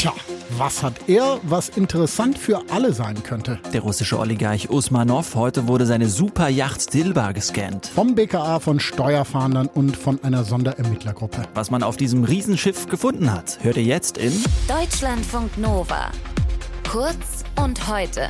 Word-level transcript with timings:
Tja, 0.00 0.14
was 0.56 0.82
hat 0.82 0.94
er, 1.08 1.38
was 1.42 1.68
interessant 1.68 2.38
für 2.38 2.62
alle 2.70 2.94
sein 2.94 3.22
könnte? 3.22 3.58
Der 3.74 3.82
russische 3.82 4.18
Oligarch 4.18 4.70
Usmanov, 4.70 5.34
heute 5.34 5.68
wurde 5.68 5.84
seine 5.84 6.08
Superjacht 6.08 6.94
Dilba 6.94 7.32
gescannt. 7.32 7.84
Vom 7.84 8.14
BKA, 8.14 8.60
von 8.60 8.80
Steuerfahndern 8.80 9.66
und 9.66 9.94
von 9.94 10.18
einer 10.24 10.44
Sonderermittlergruppe. 10.44 11.42
Was 11.52 11.70
man 11.70 11.82
auf 11.82 11.98
diesem 11.98 12.24
Riesenschiff 12.24 12.88
gefunden 12.88 13.30
hat, 13.30 13.58
hört 13.60 13.76
ihr 13.76 13.82
jetzt 13.82 14.16
in 14.16 14.32
Deutschlandfunk 14.66 15.58
Nova. 15.58 16.10
Kurz 16.88 17.44
und 17.62 17.86
heute. 17.86 18.26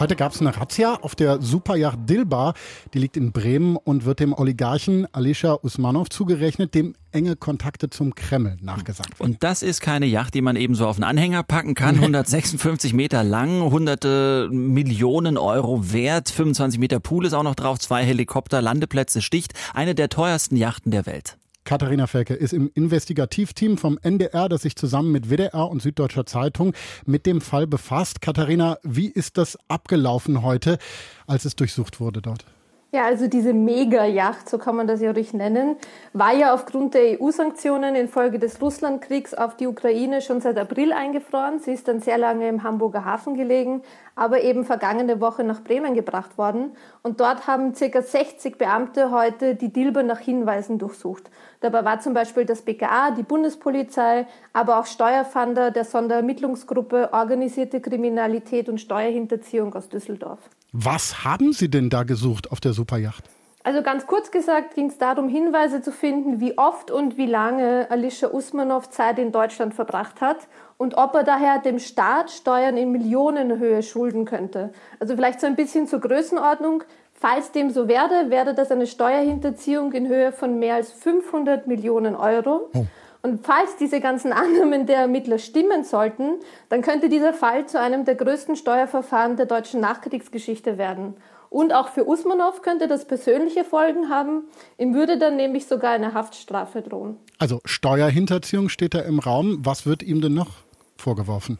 Heute 0.00 0.14
gab 0.14 0.32
es 0.32 0.40
eine 0.40 0.56
Razzia 0.56 0.94
auf 1.02 1.16
der 1.16 1.42
Superjacht 1.42 1.98
Dilbar. 2.08 2.54
Die 2.94 3.00
liegt 3.00 3.16
in 3.16 3.32
Bremen 3.32 3.76
und 3.76 4.04
wird 4.04 4.20
dem 4.20 4.32
Oligarchen 4.32 5.12
Alisha 5.12 5.58
Usmanov 5.60 6.08
zugerechnet, 6.08 6.72
dem 6.76 6.94
enge 7.10 7.34
Kontakte 7.34 7.90
zum 7.90 8.14
Kreml 8.14 8.58
nachgesagt 8.60 9.18
wird. 9.18 9.28
Und 9.28 9.42
das 9.42 9.62
ist 9.64 9.80
keine 9.80 10.06
Yacht, 10.06 10.34
die 10.34 10.40
man 10.40 10.54
eben 10.54 10.76
so 10.76 10.86
auf 10.86 10.98
einen 10.98 11.04
Anhänger 11.04 11.42
packen 11.42 11.74
kann. 11.74 11.96
156 11.96 12.92
Meter 12.92 13.24
lang, 13.24 13.72
hunderte 13.72 14.48
Millionen 14.52 15.36
Euro 15.36 15.92
wert, 15.92 16.28
25 16.30 16.78
Meter 16.78 17.00
Pool 17.00 17.26
ist 17.26 17.32
auch 17.32 17.42
noch 17.42 17.56
drauf, 17.56 17.80
zwei 17.80 18.04
Helikopter, 18.04 18.62
Landeplätze 18.62 19.20
sticht. 19.20 19.54
Eine 19.74 19.96
der 19.96 20.10
teuersten 20.10 20.56
Yachten 20.56 20.92
der 20.92 21.06
Welt. 21.06 21.37
Katharina 21.68 22.06
Felke 22.06 22.32
ist 22.32 22.54
im 22.54 22.70
Investigativteam 22.72 23.76
vom 23.76 23.98
NDR, 24.02 24.48
das 24.48 24.62
sich 24.62 24.74
zusammen 24.74 25.12
mit 25.12 25.28
WDR 25.28 25.68
und 25.68 25.82
Süddeutscher 25.82 26.24
Zeitung 26.24 26.72
mit 27.04 27.26
dem 27.26 27.42
Fall 27.42 27.66
befasst. 27.66 28.22
Katharina, 28.22 28.78
wie 28.84 29.08
ist 29.08 29.36
das 29.36 29.58
abgelaufen 29.68 30.40
heute, 30.40 30.78
als 31.26 31.44
es 31.44 31.56
durchsucht 31.56 32.00
wurde 32.00 32.22
dort? 32.22 32.46
Ja, 32.90 33.04
also 33.04 33.28
diese 33.28 33.52
Mega-Yacht, 33.52 34.48
so 34.48 34.56
kann 34.56 34.74
man 34.74 34.86
das 34.86 35.02
ja 35.02 35.10
ruhig 35.10 35.34
nennen, 35.34 35.76
war 36.14 36.32
ja 36.32 36.54
aufgrund 36.54 36.94
der 36.94 37.20
EU-Sanktionen 37.20 37.94
infolge 37.94 38.38
des 38.38 38.62
Russlandkriegs 38.62 39.34
auf 39.34 39.58
die 39.58 39.66
Ukraine 39.66 40.22
schon 40.22 40.40
seit 40.40 40.56
April 40.56 40.94
eingefroren. 40.94 41.58
Sie 41.58 41.72
ist 41.74 41.86
dann 41.86 42.00
sehr 42.00 42.16
lange 42.16 42.48
im 42.48 42.62
Hamburger 42.62 43.04
Hafen 43.04 43.34
gelegen, 43.34 43.82
aber 44.14 44.40
eben 44.40 44.64
vergangene 44.64 45.20
Woche 45.20 45.44
nach 45.44 45.62
Bremen 45.62 45.92
gebracht 45.92 46.38
worden. 46.38 46.72
Und 47.02 47.20
dort 47.20 47.46
haben 47.46 47.74
ca. 47.74 48.00
60 48.00 48.56
Beamte 48.56 49.10
heute 49.10 49.54
die 49.54 49.70
Dilber 49.70 50.02
nach 50.02 50.20
Hinweisen 50.20 50.78
durchsucht. 50.78 51.28
Dabei 51.60 51.84
war 51.84 52.00
zum 52.00 52.14
Beispiel 52.14 52.46
das 52.46 52.62
BKA, 52.62 53.10
die 53.10 53.22
Bundespolizei, 53.22 54.26
aber 54.54 54.78
auch 54.78 54.86
Steuerfahnder 54.86 55.72
der 55.72 55.84
Sonderermittlungsgruppe 55.84 57.12
Organisierte 57.12 57.82
Kriminalität 57.82 58.70
und 58.70 58.80
Steuerhinterziehung 58.80 59.74
aus 59.74 59.90
Düsseldorf. 59.90 60.40
Was 60.72 61.24
haben 61.24 61.52
Sie 61.54 61.70
denn 61.70 61.88
da 61.88 62.02
gesucht 62.02 62.52
auf 62.52 62.60
der 62.60 62.74
Superjacht? 62.74 63.24
Also 63.64 63.82
ganz 63.82 64.06
kurz 64.06 64.30
gesagt 64.30 64.74
ging 64.74 64.86
es 64.86 64.98
darum, 64.98 65.28
Hinweise 65.28 65.82
zu 65.82 65.92
finden, 65.92 66.40
wie 66.40 66.56
oft 66.56 66.90
und 66.90 67.16
wie 67.16 67.26
lange 67.26 67.86
Alisha 67.90 68.28
Usmanov 68.28 68.90
Zeit 68.90 69.18
in 69.18 69.32
Deutschland 69.32 69.74
verbracht 69.74 70.20
hat 70.20 70.46
und 70.76 70.96
ob 70.96 71.14
er 71.14 71.24
daher 71.24 71.58
dem 71.58 71.78
Staat 71.78 72.30
Steuern 72.30 72.76
in 72.76 72.92
Millionenhöhe 72.92 73.82
schulden 73.82 74.24
könnte. 74.24 74.72
Also 75.00 75.16
vielleicht 75.16 75.40
so 75.40 75.46
ein 75.46 75.56
bisschen 75.56 75.86
zur 75.86 76.00
Größenordnung. 76.00 76.84
Falls 77.14 77.50
dem 77.50 77.70
so 77.70 77.88
werde, 77.88 78.30
wäre 78.30 78.54
das 78.54 78.70
eine 78.70 78.86
Steuerhinterziehung 78.86 79.92
in 79.92 80.06
Höhe 80.06 80.32
von 80.32 80.58
mehr 80.58 80.76
als 80.76 80.92
500 80.92 81.66
Millionen 81.66 82.14
Euro. 82.14 82.70
Oh. 82.74 82.86
Und 83.22 83.44
falls 83.44 83.76
diese 83.76 84.00
ganzen 84.00 84.32
Annahmen 84.34 84.86
der 84.86 84.98
Ermittler 84.98 85.38
stimmen 85.38 85.84
sollten, 85.84 86.34
dann 86.68 86.82
könnte 86.82 87.08
dieser 87.08 87.32
Fall 87.32 87.66
zu 87.66 87.80
einem 87.80 88.04
der 88.04 88.14
größten 88.14 88.56
Steuerverfahren 88.56 89.36
der 89.36 89.46
deutschen 89.46 89.80
Nachkriegsgeschichte 89.80 90.78
werden. 90.78 91.14
Und 91.50 91.72
auch 91.72 91.88
für 91.88 92.06
Usmanov 92.06 92.60
könnte 92.62 92.88
das 92.88 93.06
persönliche 93.06 93.64
Folgen 93.64 94.10
haben. 94.10 94.42
Ihm 94.76 94.94
würde 94.94 95.18
dann 95.18 95.36
nämlich 95.36 95.66
sogar 95.66 95.92
eine 95.92 96.12
Haftstrafe 96.12 96.82
drohen. 96.82 97.16
Also 97.38 97.60
Steuerhinterziehung 97.64 98.68
steht 98.68 98.94
da 98.94 99.00
im 99.00 99.18
Raum. 99.18 99.58
Was 99.64 99.86
wird 99.86 100.02
ihm 100.02 100.20
denn 100.20 100.34
noch 100.34 100.50
vorgeworfen? 100.96 101.58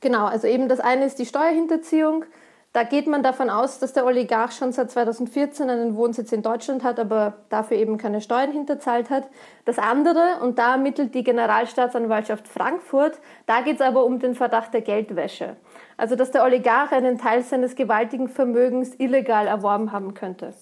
Genau, 0.00 0.26
also 0.26 0.46
eben 0.46 0.68
das 0.68 0.80
eine 0.80 1.06
ist 1.06 1.18
die 1.18 1.26
Steuerhinterziehung. 1.26 2.24
Da 2.72 2.84
geht 2.84 3.08
man 3.08 3.24
davon 3.24 3.50
aus, 3.50 3.80
dass 3.80 3.94
der 3.94 4.06
Oligarch 4.06 4.52
schon 4.52 4.70
seit 4.70 4.92
2014 4.92 5.68
einen 5.68 5.96
Wohnsitz 5.96 6.30
in 6.30 6.42
Deutschland 6.42 6.84
hat, 6.84 7.00
aber 7.00 7.34
dafür 7.48 7.76
eben 7.76 7.98
keine 7.98 8.20
Steuern 8.20 8.52
hinterzahlt 8.52 9.10
hat. 9.10 9.28
Das 9.64 9.78
andere, 9.78 10.38
und 10.40 10.60
da 10.60 10.74
ermittelt 10.74 11.12
die 11.16 11.24
Generalstaatsanwaltschaft 11.24 12.46
Frankfurt, 12.46 13.18
da 13.46 13.62
geht 13.62 13.76
es 13.76 13.80
aber 13.80 14.04
um 14.04 14.20
den 14.20 14.36
Verdacht 14.36 14.72
der 14.72 14.82
Geldwäsche. 14.82 15.56
Also 15.96 16.14
dass 16.14 16.30
der 16.30 16.44
Oligarch 16.44 16.92
einen 16.92 17.18
Teil 17.18 17.42
seines 17.42 17.74
gewaltigen 17.74 18.28
Vermögens 18.28 18.94
illegal 18.98 19.48
erworben 19.48 19.90
haben 19.90 20.14
könnte. 20.14 20.54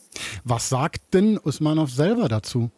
Was 0.44 0.70
sagt 0.70 1.12
denn 1.12 1.38
Usmanov 1.44 1.90
selber 1.90 2.28
dazu? 2.28 2.70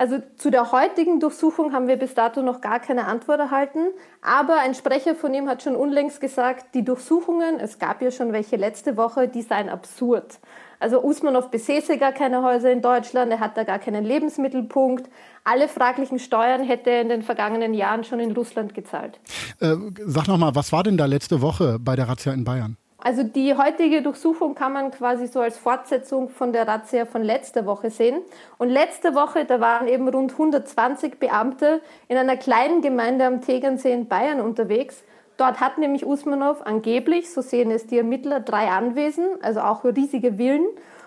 Also 0.00 0.16
zu 0.38 0.50
der 0.50 0.72
heutigen 0.72 1.20
Durchsuchung 1.20 1.74
haben 1.74 1.86
wir 1.86 1.96
bis 1.96 2.14
dato 2.14 2.40
noch 2.40 2.62
gar 2.62 2.80
keine 2.80 3.04
Antwort 3.04 3.38
erhalten. 3.38 3.88
Aber 4.22 4.58
ein 4.58 4.74
Sprecher 4.74 5.14
von 5.14 5.34
ihm 5.34 5.46
hat 5.46 5.62
schon 5.62 5.76
unlängst 5.76 6.22
gesagt, 6.22 6.74
die 6.74 6.82
Durchsuchungen, 6.82 7.60
es 7.60 7.78
gab 7.78 8.00
ja 8.00 8.10
schon 8.10 8.32
welche 8.32 8.56
letzte 8.56 8.96
Woche, 8.96 9.28
die 9.28 9.42
seien 9.42 9.68
absurd. 9.68 10.38
Also 10.78 11.04
Usmanov 11.04 11.50
besäße 11.50 11.98
gar 11.98 12.12
keine 12.12 12.42
Häuser 12.42 12.72
in 12.72 12.80
Deutschland, 12.80 13.30
er 13.30 13.40
hat 13.40 13.58
da 13.58 13.64
gar 13.64 13.78
keinen 13.78 14.06
Lebensmittelpunkt. 14.06 15.10
Alle 15.44 15.68
fraglichen 15.68 16.18
Steuern 16.18 16.62
hätte 16.62 16.88
er 16.88 17.02
in 17.02 17.10
den 17.10 17.22
vergangenen 17.22 17.74
Jahren 17.74 18.02
schon 18.02 18.20
in 18.20 18.32
Russland 18.32 18.72
gezahlt. 18.72 19.20
Äh, 19.60 19.76
sag 20.06 20.28
nochmal, 20.28 20.54
was 20.54 20.72
war 20.72 20.82
denn 20.82 20.96
da 20.96 21.04
letzte 21.04 21.42
Woche 21.42 21.78
bei 21.78 21.94
der 21.94 22.08
Razzia 22.08 22.32
in 22.32 22.44
Bayern? 22.44 22.78
Also 23.02 23.22
die 23.22 23.56
heutige 23.56 24.02
Durchsuchung 24.02 24.54
kann 24.54 24.74
man 24.74 24.90
quasi 24.90 25.26
so 25.26 25.40
als 25.40 25.56
Fortsetzung 25.56 26.28
von 26.28 26.52
der 26.52 26.68
Razzia 26.68 27.06
von 27.06 27.22
letzter 27.22 27.64
Woche 27.64 27.90
sehen. 27.90 28.20
Und 28.58 28.68
letzte 28.68 29.14
Woche, 29.14 29.46
da 29.46 29.58
waren 29.58 29.88
eben 29.88 30.06
rund 30.08 30.32
120 30.32 31.18
Beamte 31.18 31.80
in 32.08 32.18
einer 32.18 32.36
kleinen 32.36 32.82
Gemeinde 32.82 33.24
am 33.24 33.40
Tegernsee 33.40 33.92
in 33.92 34.06
Bayern 34.06 34.40
unterwegs. 34.40 35.02
Dort 35.38 35.60
hat 35.60 35.78
nämlich 35.78 36.04
Usmanov 36.04 36.60
angeblich, 36.66 37.32
so 37.32 37.40
sehen 37.40 37.70
es 37.70 37.86
die 37.86 37.96
Ermittler, 37.96 38.40
drei 38.40 38.68
Anwesen, 38.68 39.24
also 39.40 39.60
auch 39.60 39.84
riesige 39.84 40.34
Villen. 40.34 40.66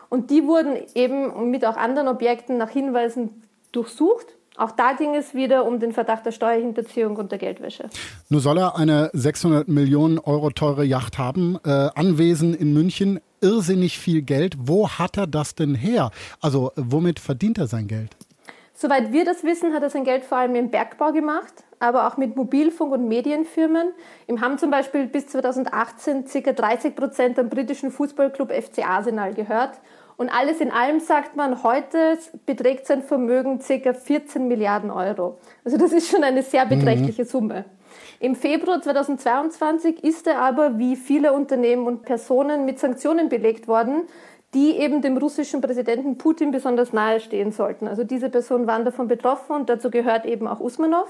Und 0.10 0.32
die 0.32 0.48
wurden 0.48 0.78
eben 0.96 1.52
mit 1.52 1.64
auch 1.64 1.78
anderen 1.78 2.08
Objekten 2.08 2.58
nach 2.58 2.72
Hinweisen 2.72 3.44
durchsucht. 3.72 4.36
Auch 4.56 4.72
da 4.72 4.94
ging 4.94 5.16
es 5.16 5.34
wieder 5.34 5.66
um 5.66 5.80
den 5.80 5.94
Verdacht 5.94 6.26
der 6.26 6.32
Steuerhinterziehung 6.32 7.16
und 7.16 7.32
der 7.32 7.40
Geldwäsche. 7.40 7.90
Nur 8.30 8.40
soll 8.40 8.60
er 8.60 8.76
eine 8.78 9.10
600 9.14 9.68
Millionen 9.68 10.20
Euro 10.20 10.52
teure 10.52 10.84
Yacht 10.84 11.18
haben, 11.18 11.58
äh, 11.66 11.90
Anwesen 11.96 12.54
in 12.54 12.74
München, 12.74 13.20
irrsinnig 13.42 13.98
viel 13.98 14.22
Geld. 14.22 14.56
Wo 14.60 14.90
hat 14.90 15.18
er 15.18 15.28
das 15.28 15.56
denn 15.56 15.74
her? 15.74 16.12
Also 16.40 16.72
womit 16.76 17.20
verdient 17.20 17.58
er 17.58 17.68
sein 17.68 17.88
Geld? 17.88 18.16
Soweit 18.76 19.12
wir 19.12 19.24
das 19.26 19.44
wissen, 19.44 19.74
hat 19.74 19.84
er 19.84 19.90
sein 19.90 20.04
Geld 20.04 20.26
vor 20.26 20.40
allem 20.40 20.56
im 20.56 20.70
Bergbau 20.70 21.12
gemacht, 21.12 21.54
aber 21.80 22.08
auch 22.08 22.18
mit 22.18 22.36
Mobilfunk- 22.36 22.92
und 22.92 23.08
Medienfirmen. 23.08 23.90
Ihm 24.28 24.42
haben 24.42 24.58
zum 24.58 24.72
Beispiel 24.72 25.08
bis 25.08 25.28
2018 25.28 26.26
ca. 26.26 26.54
30 26.54 26.96
Prozent 26.96 27.40
am 27.40 27.50
britischen 27.50 27.92
Fußballclub 27.92 28.52
FC 28.52 28.86
Arsenal 28.86 29.34
gehört 29.34 29.80
und 30.18 30.30
alles 30.30 30.62
in 30.62 30.72
allem 30.72 31.00
sagt 31.00 31.36
man, 31.36 31.64
heute 31.64 32.18
beträgt 32.46 32.88
sein 32.88 33.02
Vermögen 33.02 33.60
ca. 33.60 33.94
14 33.94 34.48
Milliarden 34.48 34.92
Euro. 34.92 35.38
Also 35.64 35.78
das 35.78 35.92
ist 35.92 36.10
schon 36.10 36.24
eine 36.24 36.44
sehr 36.44 36.66
beträchtliche 36.66 37.24
mhm. 37.24 37.28
Summe. 37.28 37.66
Im 38.20 38.36
Februar 38.36 38.82
2022 38.82 40.04
ist 40.04 40.28
er 40.28 40.40
aber, 40.40 40.80
wie 40.80 40.96
viele 40.96 41.34
Unternehmen 41.34 41.88
und 41.88 42.04
Personen, 42.04 42.66
mit 42.66 42.80
Sanktionen 42.80 43.30
belegt 43.30 43.68
worden, 43.68 44.04
die 44.54 44.78
eben 44.78 45.02
dem 45.02 45.18
russischen 45.18 45.62
Präsidenten 45.62 46.18
Putin 46.18 46.52
besonders 46.52 46.94
nahe 46.94 47.20
stehen 47.20 47.52
sollten. 47.52 47.88
Also 47.88 48.04
diese 48.04 48.30
Personen 48.30 48.68
waren 48.68 48.86
davon 48.86 49.08
betroffen 49.08 49.54
und 49.56 49.70
dazu 49.70 49.90
gehört 49.90 50.26
eben 50.26 50.48
auch 50.48 50.60
Usmanov. 50.60 51.08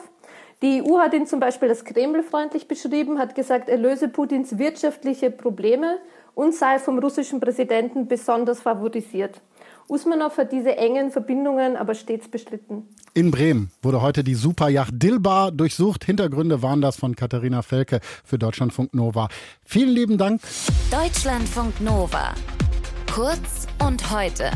Die 0.63 0.81
EU 0.81 0.97
hat 0.97 1.13
ihn 1.13 1.27
zum 1.27 1.41
Beispiel 1.41 1.67
als 1.67 1.83
kremlfreundlich 1.83 2.69
beschrieben, 2.69 3.19
hat 3.19 3.35
gesagt, 3.35 3.67
er 3.67 3.77
löse 3.77 4.07
Putins 4.07 4.57
wirtschaftliche 4.57 5.29
Probleme 5.29 5.97
und 6.35 6.55
sei 6.55 6.79
vom 6.79 6.99
russischen 6.99 7.41
Präsidenten 7.41 8.07
besonders 8.07 8.61
favorisiert. 8.61 9.41
Usmanov 9.89 10.37
hat 10.37 10.53
diese 10.53 10.77
engen 10.77 11.11
Verbindungen 11.11 11.75
aber 11.75 11.93
stets 11.95 12.29
bestritten. 12.29 12.87
In 13.13 13.29
Bremen 13.29 13.71
wurde 13.81 14.01
heute 14.01 14.23
die 14.23 14.35
Superjacht 14.35 14.93
Dilbar 14.93 15.51
durchsucht. 15.51 16.05
Hintergründe 16.05 16.61
waren 16.61 16.79
das 16.79 16.95
von 16.95 17.13
Katharina 17.13 17.61
Felke 17.61 17.99
für 18.23 18.39
Deutschlandfunk 18.39 18.93
Nova. 18.93 19.27
Vielen 19.65 19.89
lieben 19.89 20.17
Dank. 20.17 20.39
Deutschlandfunk 20.89 21.81
Nova. 21.81 22.33
Kurz 23.13 23.67
und 23.85 24.09
heute. 24.09 24.49